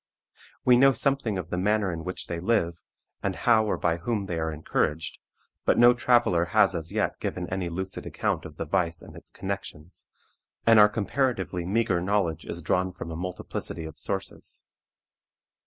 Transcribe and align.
We 0.65 0.77
know 0.77 0.93
something 0.93 1.37
of 1.37 1.51
the 1.51 1.59
manner 1.59 1.91
in 1.91 2.03
which 2.03 2.25
they 2.25 2.39
live, 2.39 2.81
and 3.21 3.35
how 3.35 3.67
or 3.67 3.77
by 3.77 3.97
whom 3.97 4.25
they 4.25 4.39
are 4.39 4.51
encouraged, 4.51 5.19
but 5.63 5.77
no 5.77 5.93
traveler 5.93 6.45
has 6.45 6.73
as 6.73 6.91
yet 6.91 7.19
given 7.19 7.47
any 7.53 7.69
lucid 7.69 8.07
account 8.07 8.43
of 8.43 8.57
the 8.57 8.65
vice 8.65 9.03
and 9.03 9.15
its 9.15 9.29
connections, 9.29 10.07
and 10.65 10.79
our 10.79 10.89
comparatively 10.89 11.65
meagre 11.67 12.01
knowledge 12.01 12.45
is 12.45 12.63
drawn 12.63 12.91
from 12.91 13.11
a 13.11 13.15
multiplicity 13.15 13.85
of 13.85 13.99
sources. 13.99 14.65